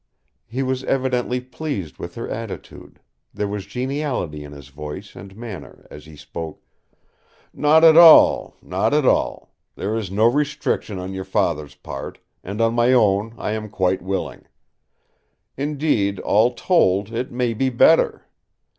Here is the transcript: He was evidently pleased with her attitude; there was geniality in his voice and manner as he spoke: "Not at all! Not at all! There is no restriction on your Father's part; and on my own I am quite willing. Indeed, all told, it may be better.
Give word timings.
He 0.47 0.63
was 0.63 0.83
evidently 0.85 1.39
pleased 1.39 1.99
with 1.99 2.15
her 2.15 2.27
attitude; 2.27 2.99
there 3.35 3.47
was 3.47 3.67
geniality 3.67 4.43
in 4.43 4.51
his 4.51 4.69
voice 4.69 5.15
and 5.15 5.35
manner 5.37 5.85
as 5.91 6.05
he 6.07 6.15
spoke: 6.15 6.63
"Not 7.53 7.83
at 7.83 7.95
all! 7.95 8.55
Not 8.63 8.95
at 8.95 9.05
all! 9.05 9.53
There 9.75 9.95
is 9.95 10.09
no 10.09 10.25
restriction 10.25 10.97
on 10.97 11.13
your 11.13 11.23
Father's 11.23 11.75
part; 11.75 12.17
and 12.43 12.59
on 12.61 12.73
my 12.73 12.93
own 12.93 13.35
I 13.37 13.51
am 13.51 13.69
quite 13.69 14.01
willing. 14.01 14.45
Indeed, 15.55 16.19
all 16.21 16.53
told, 16.55 17.11
it 17.13 17.31
may 17.31 17.53
be 17.53 17.69
better. 17.69 18.25